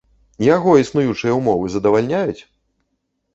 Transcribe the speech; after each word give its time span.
Яго 0.45 0.71
існуючыя 0.83 1.35
ўмовы 1.39 1.69
задавальняюць? 1.75 2.41